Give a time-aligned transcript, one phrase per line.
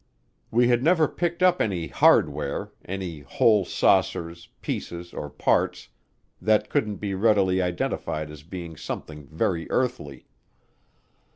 [0.49, 5.89] We had never picked up any "hardware" any whole saucers, pieces, or parts
[6.41, 10.25] that couldn't be readily identified as being something very earthly.